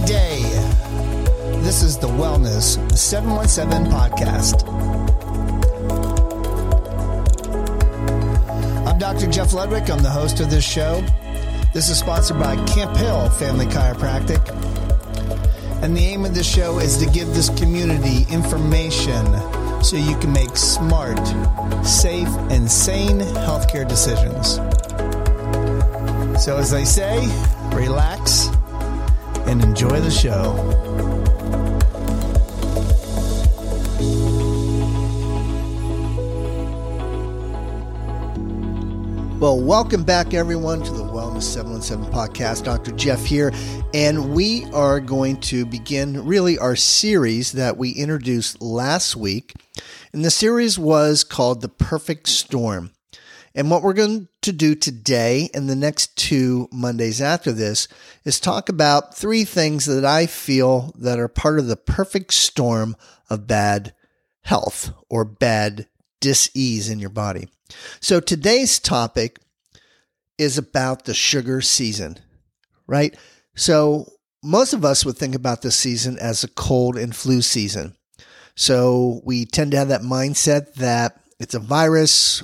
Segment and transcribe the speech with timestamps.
[0.00, 0.42] every day.
[1.62, 4.66] This is the Wellness 717 podcast.
[8.86, 9.30] I'm Dr.
[9.30, 9.90] Jeff Ludwig.
[9.90, 11.04] I'm the host of this show.
[11.72, 14.40] This is sponsored by Camp Hill Family Chiropractic.
[15.82, 19.24] And the aim of this show is to give this community information
[19.82, 21.26] so you can make smart,
[21.86, 24.56] safe, and sane healthcare decisions.
[26.42, 27.26] So, as they say,
[27.74, 28.49] relax
[29.50, 30.54] and enjoy the show.
[39.40, 42.62] Well, welcome back, everyone, to the Wellness 717 podcast.
[42.62, 42.92] Dr.
[42.92, 43.52] Jeff here,
[43.92, 49.54] and we are going to begin really our series that we introduced last week.
[50.12, 52.92] And the series was called The Perfect Storm.
[53.54, 57.88] And what we're going to do today and the next two Mondays after this
[58.24, 62.96] is talk about three things that I feel that are part of the perfect storm
[63.28, 63.92] of bad
[64.42, 65.88] health or bad
[66.20, 67.48] dis-ease in your body.
[68.00, 69.40] So today's topic
[70.38, 72.18] is about the sugar season,
[72.86, 73.16] right?
[73.56, 74.06] So
[74.42, 77.96] most of us would think about this season as a cold and flu season.
[78.54, 82.42] So we tend to have that mindset that it's a virus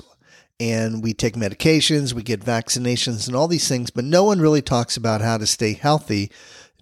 [0.59, 4.61] and we take medications, we get vaccinations and all these things, but no one really
[4.61, 6.31] talks about how to stay healthy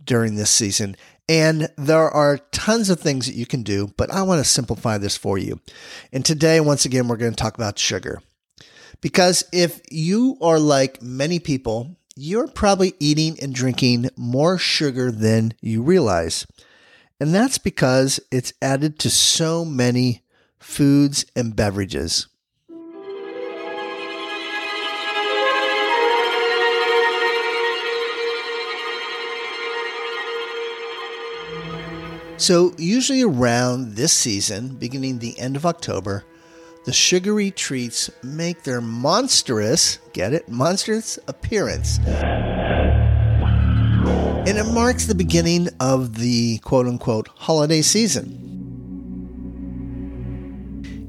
[0.03, 0.95] during this season.
[1.27, 4.97] And there are tons of things that you can do, but I want to simplify
[4.97, 5.59] this for you.
[6.13, 8.21] And today, once again, we're going to talk about sugar.
[9.01, 15.53] Because if you are like many people, you're probably eating and drinking more sugar than
[15.61, 16.45] you realize.
[17.19, 20.23] And that's because it's added to so many
[20.59, 22.27] foods and beverages.
[32.37, 36.25] So, usually around this season, beginning the end of October,
[36.83, 41.97] the sugary treats make their monstrous, get it, monstrous appearance.
[44.45, 48.41] And it marks the beginning of the quote unquote holiday season.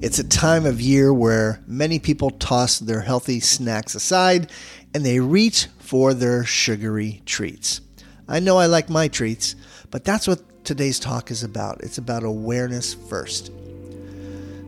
[0.00, 4.52] It's a time of year where many people toss their healthy snacks aside
[4.94, 7.80] and they reach for their sugary treats.
[8.28, 9.56] I know I like my treats,
[9.90, 11.80] but that's what today's talk is about.
[11.82, 13.52] It's about awareness first.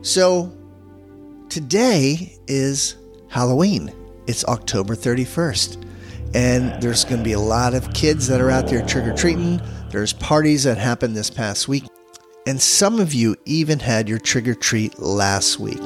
[0.01, 0.51] So,
[1.49, 2.95] today is
[3.27, 3.93] Halloween.
[4.25, 5.85] It's October 31st.
[6.33, 9.15] And there's going to be a lot of kids that are out there trick or
[9.15, 9.61] treating.
[9.89, 11.83] There's parties that happened this past week.
[12.47, 15.81] And some of you even had your trick or treat last week.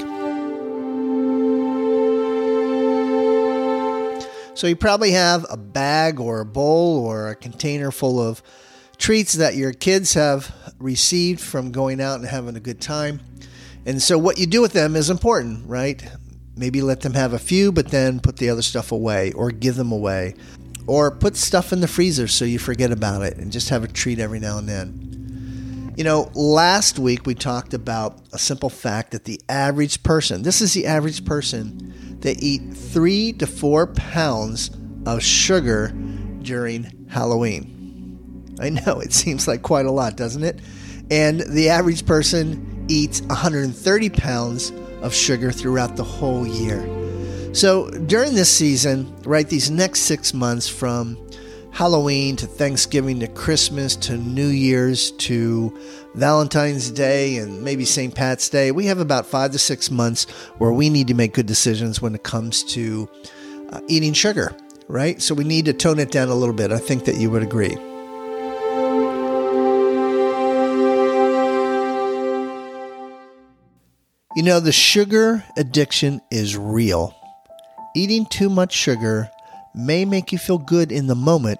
[4.55, 8.43] So you probably have a bag or a bowl or a container full of
[9.03, 13.19] treats that your kids have received from going out and having a good time.
[13.85, 16.01] And so what you do with them is important, right?
[16.55, 19.75] Maybe let them have a few, but then put the other stuff away or give
[19.75, 20.35] them away.
[20.87, 23.89] Or put stuff in the freezer so you forget about it and just have a
[23.89, 25.93] treat every now and then.
[25.97, 30.61] You know, last week we talked about a simple fact that the average person, this
[30.61, 34.71] is the average person, they eat three to four pounds
[35.05, 35.89] of sugar
[36.41, 37.82] during Halloween.
[38.59, 40.59] I know it seems like quite a lot, doesn't it?
[41.11, 44.71] And the average person eats 130 pounds
[45.01, 46.81] of sugar throughout the whole year.
[47.53, 51.17] So during this season, right, these next six months from
[51.71, 55.77] Halloween to Thanksgiving to Christmas to New Year's to
[56.15, 58.13] Valentine's Day and maybe St.
[58.13, 61.47] Pat's Day, we have about five to six months where we need to make good
[61.47, 63.09] decisions when it comes to
[63.69, 64.55] uh, eating sugar,
[64.87, 65.21] right?
[65.21, 66.71] So we need to tone it down a little bit.
[66.71, 67.75] I think that you would agree.
[74.35, 77.13] You know, the sugar addiction is real.
[77.95, 79.29] Eating too much sugar
[79.75, 81.59] may make you feel good in the moment,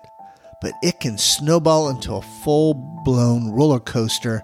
[0.60, 4.42] but it can snowball into a full blown roller coaster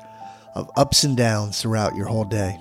[0.54, 2.60] of ups and downs throughout your whole day.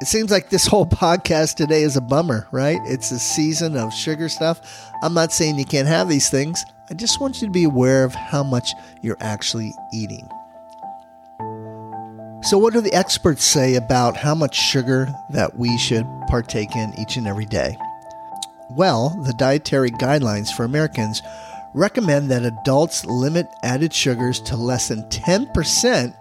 [0.00, 2.80] It seems like this whole podcast today is a bummer, right?
[2.86, 4.62] It's a season of sugar stuff.
[5.02, 6.64] I'm not saying you can't have these things.
[6.88, 8.72] I just want you to be aware of how much
[9.02, 10.26] you're actually eating.
[12.42, 16.98] So, what do the experts say about how much sugar that we should partake in
[16.98, 17.76] each and every day?
[18.70, 21.20] Well, the dietary guidelines for Americans
[21.74, 26.14] recommend that adults limit added sugars to less than 10%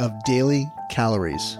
[0.00, 1.58] of daily calories.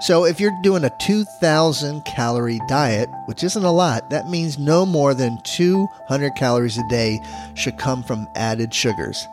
[0.00, 4.86] So, if you're doing a 2,000 calorie diet, which isn't a lot, that means no
[4.86, 7.18] more than 200 calories a day
[7.54, 9.26] should come from added sugars.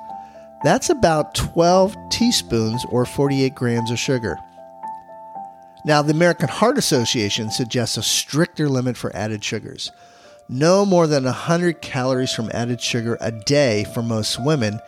[0.63, 4.37] That's about 12 teaspoons or 48 grams of sugar.
[5.85, 9.91] Now, the American Heart Association suggests a stricter limit for added sugars.
[10.49, 14.79] No more than 100 calories from added sugar a day for most women,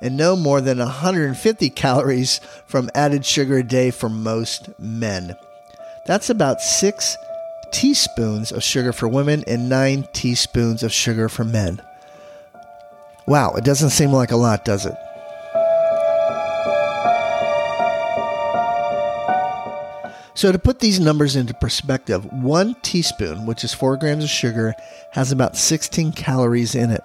[0.00, 5.34] and no more than 150 calories from added sugar a day for most men.
[6.06, 7.16] That's about six
[7.72, 11.80] teaspoons of sugar for women and nine teaspoons of sugar for men.
[13.26, 14.94] Wow, it doesn't seem like a lot, does it?
[20.36, 24.74] So, to put these numbers into perspective, one teaspoon, which is four grams of sugar,
[25.12, 27.02] has about 16 calories in it.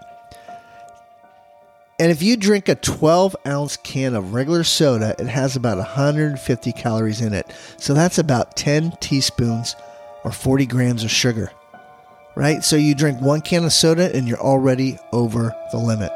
[1.99, 6.71] And if you drink a 12 ounce can of regular soda, it has about 150
[6.71, 7.45] calories in it.
[7.77, 9.75] So, that's about 10 teaspoons
[10.23, 11.51] or 40 grams of sugar,
[12.35, 12.63] right?
[12.63, 16.11] So, you drink one can of soda and you're already over the limit.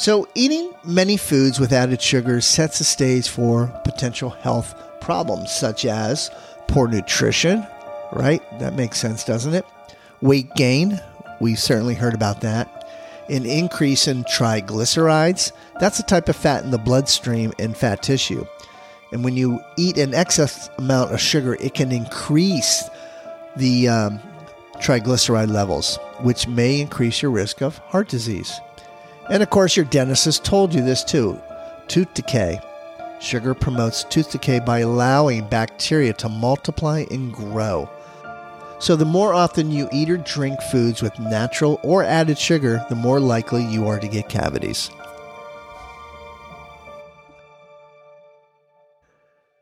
[0.00, 5.84] So, eating many foods with added sugars sets the stage for potential health problems such
[5.84, 6.30] as
[6.68, 7.66] poor nutrition,
[8.10, 8.40] right?
[8.60, 9.66] That makes sense, doesn't it?
[10.22, 10.98] Weight gain,
[11.38, 12.88] we've certainly heard about that.
[13.28, 18.46] An increase in triglycerides, that's a type of fat in the bloodstream and fat tissue.
[19.12, 22.88] And when you eat an excess amount of sugar, it can increase
[23.54, 24.20] the um,
[24.76, 28.58] triglyceride levels, which may increase your risk of heart disease.
[29.30, 31.40] And of course, your dentist has told you this too
[31.86, 32.60] tooth decay.
[33.20, 37.88] Sugar promotes tooth decay by allowing bacteria to multiply and grow.
[38.80, 42.94] So, the more often you eat or drink foods with natural or added sugar, the
[42.94, 44.90] more likely you are to get cavities.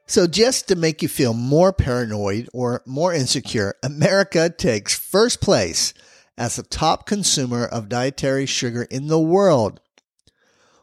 [0.06, 5.92] So, just to make you feel more paranoid or more insecure, America takes first place
[6.38, 9.80] as the top consumer of dietary sugar in the world.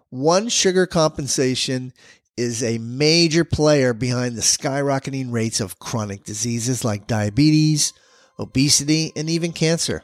[0.10, 1.94] One sugar compensation
[2.38, 7.94] is a major player behind the skyrocketing rates of chronic diseases like diabetes,
[8.38, 10.04] obesity, and even cancer.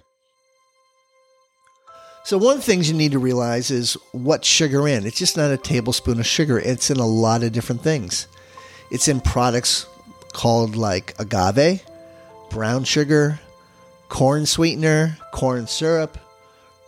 [2.23, 5.05] So, one of the things you need to realize is what sugar in.
[5.05, 8.27] It's just not a tablespoon of sugar, it's in a lot of different things.
[8.91, 9.85] It's in products
[10.31, 11.83] called like agave,
[12.49, 13.39] brown sugar,
[14.11, 16.17] corn sweetener, corn syrup,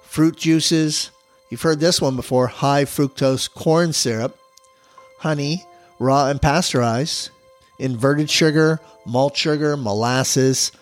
[0.04, 1.10] fruit juices.
[1.50, 4.38] You've heard this one before high fructose corn syrup,
[5.20, 5.64] honey,
[6.00, 7.30] raw and pasteurized,
[7.80, 10.74] inverted sugar, malt sugar, molasses,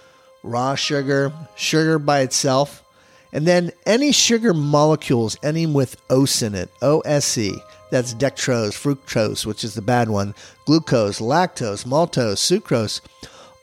[0.42, 2.84] raw sugar, sugar by itself,
[3.32, 7.52] and then any sugar molecules ending with OS in it, OSE.
[7.92, 10.34] That's dextrose, fructose, which is the bad one,
[10.66, 13.00] glucose, lactose, maltose, sucrose.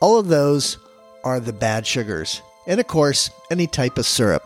[0.00, 0.78] All of those
[1.24, 4.44] are the bad sugars and of course, any type of syrup.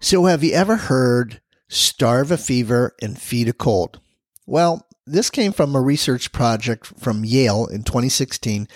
[0.00, 4.00] So, have you ever heard starve a fever and feed a cold?
[4.46, 8.66] Well, this came from a research project from Yale in 2016,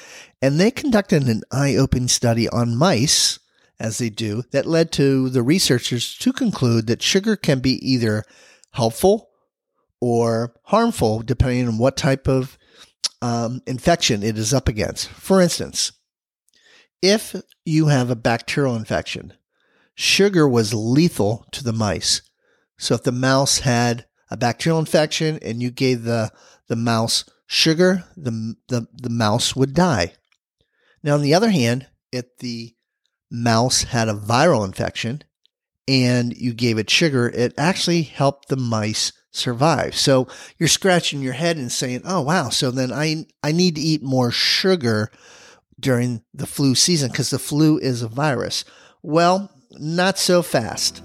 [0.43, 3.39] and they conducted an eye opening study on mice,
[3.81, 8.25] as they do, that led to the researchers to conclude that sugar can be either
[8.73, 9.31] helpful
[10.01, 12.59] or harmful depending on what type of
[13.23, 15.09] um, infection it is up against.
[15.09, 15.93] For instance,
[17.01, 19.35] if you have a bacterial infection,
[19.95, 22.23] sugar was lethal to the mice.
[22.79, 26.31] So if the mouse had a bacterial infection and you gave the,
[26.69, 30.15] the mouse sugar, the, the, the mouse would die.
[31.03, 32.75] Now, on the other hand, if the
[33.31, 35.23] mouse had a viral infection
[35.87, 39.95] and you gave it sugar, it actually helped the mice survive.
[39.97, 43.81] So you're scratching your head and saying, "Oh wow, so then I I need to
[43.81, 45.11] eat more sugar
[45.79, 48.65] during the flu season because the flu is a virus."
[49.03, 51.03] Well, not so fast.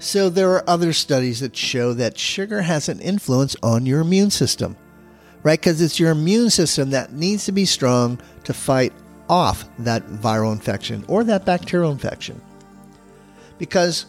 [0.00, 4.30] So, there are other studies that show that sugar has an influence on your immune
[4.30, 4.76] system,
[5.42, 5.58] right?
[5.58, 8.92] Because it's your immune system that needs to be strong to fight
[9.28, 12.40] off that viral infection or that bacterial infection.
[13.58, 14.06] Because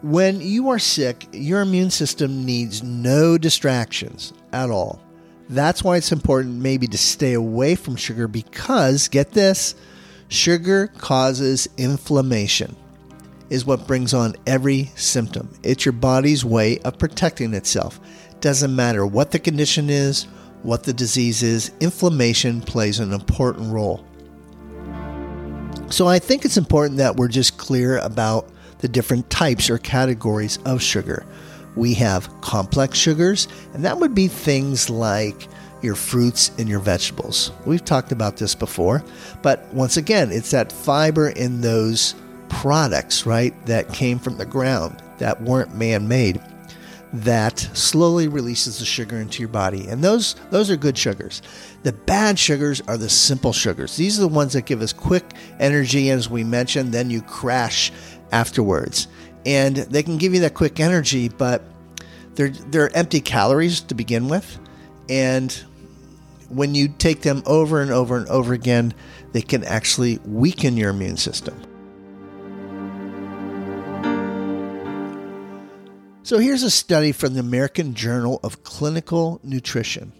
[0.00, 5.02] when you are sick, your immune system needs no distractions at all.
[5.50, 9.74] That's why it's important maybe to stay away from sugar because, get this,
[10.28, 12.74] sugar causes inflammation
[13.50, 15.52] is what brings on every symptom.
[15.62, 18.00] It's your body's way of protecting itself.
[18.40, 20.26] Doesn't matter what the condition is,
[20.62, 24.04] what the disease is, inflammation plays an important role.
[25.90, 30.58] So I think it's important that we're just clear about the different types or categories
[30.64, 31.26] of sugar.
[31.76, 35.48] We have complex sugars, and that would be things like
[35.82, 37.52] your fruits and your vegetables.
[37.64, 39.02] We've talked about this before,
[39.42, 42.14] but once again, it's that fiber in those
[42.50, 46.40] products, right, that came from the ground that weren't man made
[47.12, 49.88] that slowly releases the sugar into your body.
[49.88, 51.42] And those those are good sugars.
[51.82, 53.96] The bad sugars are the simple sugars.
[53.96, 55.24] These are the ones that give us quick
[55.58, 57.90] energy as we mentioned, then you crash
[58.32, 59.08] afterwards.
[59.44, 61.62] And they can give you that quick energy, but
[62.34, 64.58] they're they're empty calories to begin with.
[65.08, 65.52] And
[66.48, 68.94] when you take them over and over and over again,
[69.32, 71.60] they can actually weaken your immune system.
[76.30, 80.12] So here's a study from the American Journal of Clinical Nutrition.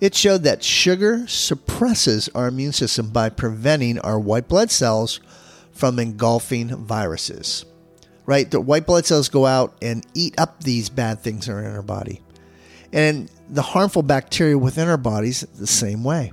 [0.00, 5.20] It showed that sugar suppresses our immune system by preventing our white blood cells
[5.70, 7.66] from engulfing viruses.
[8.24, 8.50] Right?
[8.50, 11.76] The white blood cells go out and eat up these bad things that are in
[11.76, 12.22] our body.
[12.90, 16.32] And the harmful bacteria within our bodies the same way.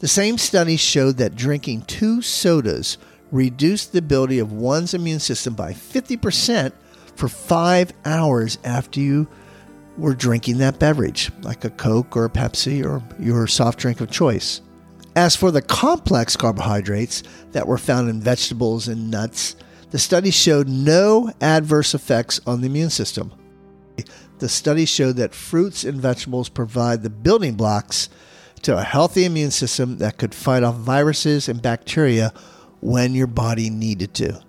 [0.00, 2.98] The same study showed that drinking two sodas
[3.30, 6.72] reduced the ability of one's immune system by 50%
[7.16, 9.28] for five hours after you
[9.96, 14.10] were drinking that beverage, like a Coke or a Pepsi or your soft drink of
[14.10, 14.62] choice.
[15.16, 19.56] As for the complex carbohydrates that were found in vegetables and nuts,
[19.90, 23.32] the study showed no adverse effects on the immune system.
[24.38, 28.08] The study showed that fruits and vegetables provide the building blocks
[28.62, 32.32] to a healthy immune system that could fight off viruses and bacteria
[32.80, 34.40] when your body needed to.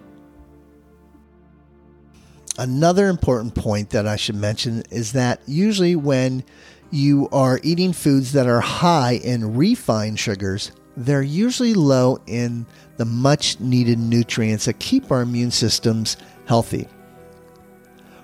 [2.62, 6.44] Another important point that I should mention is that usually when
[6.92, 13.06] you are eating foods that are high in refined sugars, they're usually low in the
[13.06, 16.88] much needed nutrients that keep our immune systems healthy.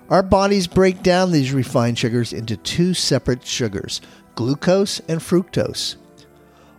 [0.08, 4.01] Our bodies break down these refined sugars into two separate sugars
[4.36, 5.96] glucose and fructose.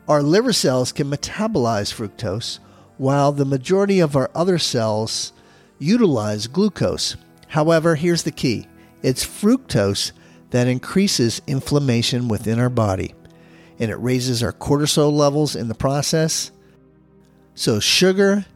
[0.06, 2.60] Our liver cells can metabolize fructose,
[2.98, 5.32] while the majority of our other cells
[5.80, 7.16] utilize glucose.
[7.48, 8.66] However, here's the key
[9.02, 10.12] it's fructose
[10.50, 13.14] that increases inflammation within our body,
[13.78, 16.50] and it raises our cortisol levels in the process.
[17.54, 18.46] So, sugar,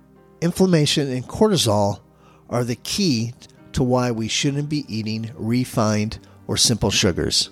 [0.41, 2.01] inflammation, and cortisol
[2.49, 3.35] are the key
[3.73, 7.51] to why we shouldn't be eating refined or simple sugars.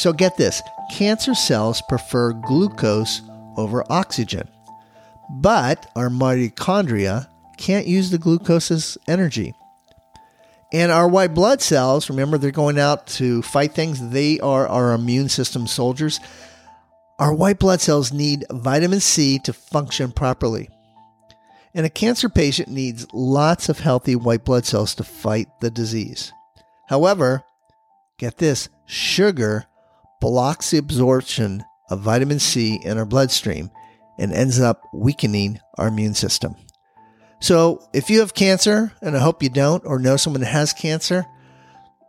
[0.00, 3.20] So get this cancer cells prefer glucose
[3.58, 4.48] over oxygen,
[5.28, 7.28] but our mitochondria
[7.58, 9.52] can't use the glucose as energy.
[10.72, 14.08] And our white blood cells, remember, they're going out to fight things.
[14.08, 16.18] They are our immune system soldiers.
[17.18, 20.70] Our white blood cells need vitamin C to function properly.
[21.74, 26.32] And a cancer patient needs lots of healthy white blood cells to fight the disease.
[26.88, 27.42] However,
[28.16, 29.66] get this sugar
[30.20, 33.70] blocks the absorption of vitamin C in our bloodstream
[34.18, 36.54] and ends up weakening our immune system.
[37.40, 40.74] So, if you have cancer, and I hope you don't, or know someone that has
[40.74, 41.24] cancer,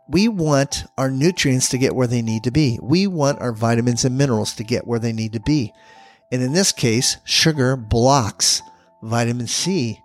[0.08, 2.78] we want our nutrients to get where they need to be.
[2.82, 5.72] We want our vitamins and minerals to get where they need to be.
[6.30, 8.60] And in this case, sugar blocks
[9.02, 10.00] vitamin C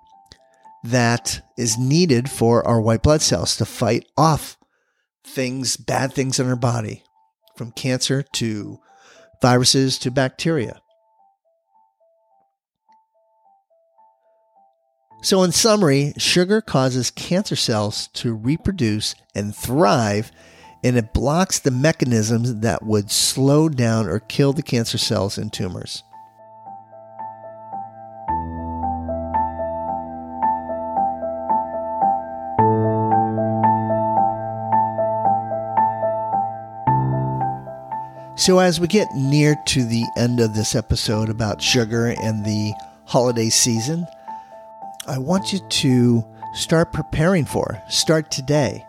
[0.84, 4.58] that is needed for our white blood cells to fight off
[5.26, 7.04] things, bad things in our body
[7.58, 8.80] from cancer to
[9.42, 10.82] viruses to bacteria.
[15.24, 20.32] So, in summary, sugar causes cancer cells to reproduce and thrive,
[20.84, 25.52] and it blocks the mechanisms that would slow down or kill the cancer cells and
[25.52, 26.04] tumors.
[38.38, 42.72] So, as we get near to the end of this episode about sugar and the
[43.06, 44.06] holiday season,
[45.08, 47.82] I want you to start preparing for.
[47.90, 48.86] Start today.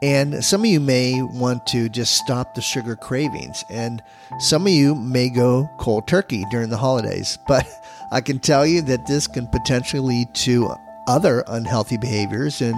[0.00, 4.02] And some of you may want to just stop the sugar cravings, and
[4.38, 7.38] some of you may go cold turkey during the holidays.
[7.46, 7.66] But
[8.10, 10.72] I can tell you that this can potentially lead to
[11.06, 12.74] other unhealthy behaviors and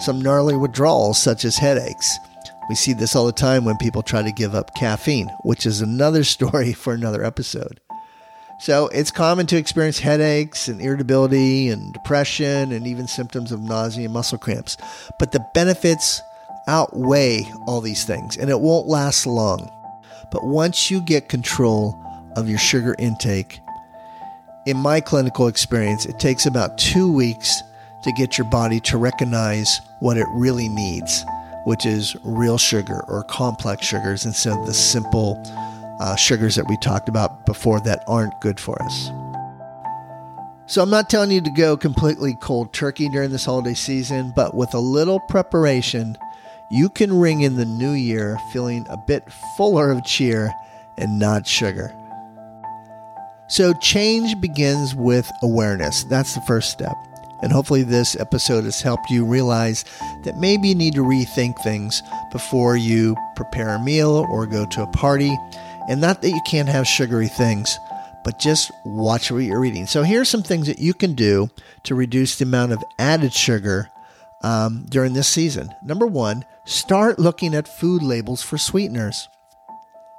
[0.00, 2.18] some gnarly withdrawals, such as headaches.
[2.68, 5.80] We see this all the time when people try to give up caffeine, which is
[5.80, 7.80] another story for another episode.
[8.60, 14.04] So it's common to experience headaches and irritability and depression and even symptoms of nausea
[14.04, 14.76] and muscle cramps.
[15.18, 16.22] But the benefits
[16.66, 19.70] outweigh all these things and it won't last long.
[20.30, 22.00] But once you get control
[22.36, 23.60] of your sugar intake,
[24.66, 27.62] in my clinical experience, it takes about two weeks
[28.02, 31.22] to get your body to recognize what it really needs,
[31.64, 35.42] which is real sugar or complex sugars instead of the simple
[36.00, 39.10] uh, sugars that we talked about before that aren't good for us.
[40.66, 44.54] So, I'm not telling you to go completely cold turkey during this holiday season, but
[44.54, 46.16] with a little preparation,
[46.70, 50.50] you can ring in the new year feeling a bit fuller of cheer
[50.96, 51.94] and not sugar.
[53.46, 56.04] So, change begins with awareness.
[56.04, 56.96] That's the first step.
[57.44, 59.84] And hopefully, this episode has helped you realize
[60.22, 64.82] that maybe you need to rethink things before you prepare a meal or go to
[64.82, 65.38] a party.
[65.86, 67.78] And not that you can't have sugary things,
[68.24, 69.84] but just watch what you're eating.
[69.84, 71.50] So, here are some things that you can do
[71.82, 73.90] to reduce the amount of added sugar
[74.42, 75.68] um, during this season.
[75.84, 79.28] Number one, start looking at food labels for sweeteners.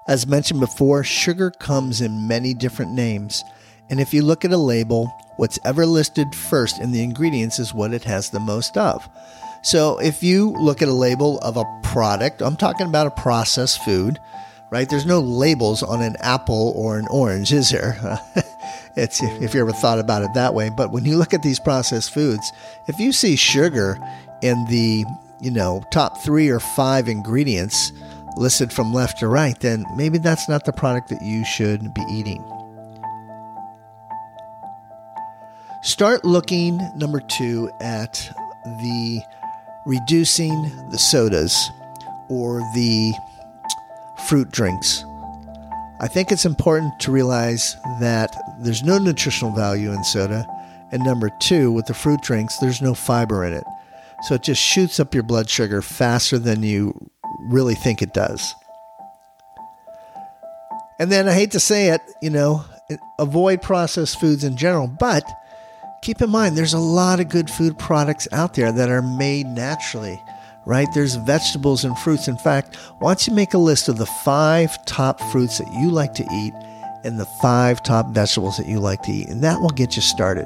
[0.08, 3.44] As mentioned before, sugar comes in many different names.
[3.90, 7.74] And if you look at a label, what's ever listed first in the ingredients is
[7.74, 9.08] what it has the most of.
[9.64, 13.84] So if you look at a label of a product, I'm talking about a processed
[13.84, 14.20] food,
[14.72, 14.88] right?
[14.88, 17.98] There's no labels on an apple or an orange, is there?
[18.96, 20.70] it's if you ever thought about it that way.
[20.70, 22.52] But when you look at these processed foods,
[22.88, 23.98] if you see sugar
[24.42, 25.04] in the,
[25.42, 27.92] you know, top 3 or 5 ingredients
[28.38, 32.04] listed from left to right, then maybe that's not the product that you should be
[32.12, 32.44] eating.
[35.86, 38.14] Start looking, number two, at
[38.66, 39.22] the
[39.86, 41.70] reducing the sodas
[42.28, 43.14] or the
[44.28, 45.06] fruit drinks.
[46.00, 50.48] I think it's important to realize that there's no nutritional value in soda.
[50.92, 53.64] And number two, with the fruit drinks, there's no fiber in it.
[54.24, 57.12] So it just shoots up your blood sugar faster than you
[57.52, 58.56] really think it does.
[61.00, 62.66] And then I hate to say it, you know,
[63.20, 65.24] avoid processed foods in general, but
[66.06, 69.48] keep in mind there's a lot of good food products out there that are made
[69.48, 70.22] naturally,
[70.68, 70.88] right?
[70.94, 72.28] There's vegetables and fruits.
[72.28, 75.90] In fact, why don't you make a list of the five top fruits that you
[75.90, 76.54] like to eat
[77.04, 80.04] and the five top vegetables that you like to eat, and that will get you
[80.04, 80.46] started.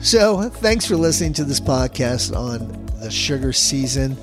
[0.00, 4.16] So, thanks for listening to this podcast on the sugar season.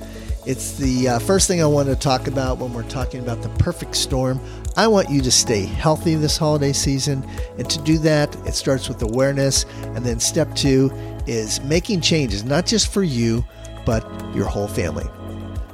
[0.46, 3.50] It's the uh, first thing I want to talk about when we're talking about the
[3.62, 4.40] perfect storm.
[4.80, 7.28] I want you to stay healthy this holiday season.
[7.58, 9.66] And to do that, it starts with awareness.
[9.84, 10.90] And then step two
[11.28, 13.44] is making changes, not just for you,
[13.86, 15.06] but your whole family.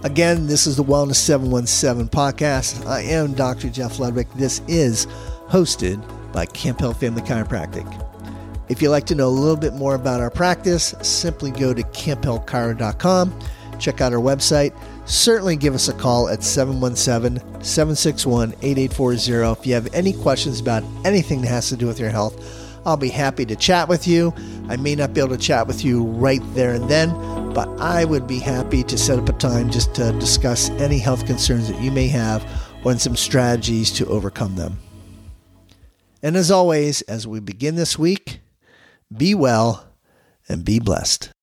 [0.03, 2.83] Again, this is the Wellness 717 podcast.
[2.87, 3.69] I am Dr.
[3.69, 4.27] Jeff Ludwig.
[4.33, 5.05] This is
[5.49, 7.85] hosted by Camp Hill Family Chiropractic.
[8.69, 11.83] If you'd like to know a little bit more about our practice, simply go to
[11.83, 13.39] camphillchiro.com,
[13.75, 14.73] check out our website
[15.05, 20.83] certainly give us a call at 717 761 8840 if you have any questions about
[21.03, 22.63] anything that has to do with your health.
[22.85, 24.33] I'll be happy to chat with you.
[24.67, 27.09] I may not be able to chat with you right there and then,
[27.53, 31.25] but I would be happy to set up a time just to discuss any health
[31.25, 32.45] concerns that you may have
[32.83, 34.77] or some strategies to overcome them.
[36.21, 38.41] And as always, as we begin this week,
[39.15, 39.87] be well
[40.47, 41.34] and be blessed.